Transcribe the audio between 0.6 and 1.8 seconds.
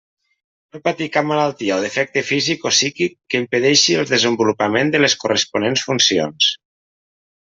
No patir cap malaltia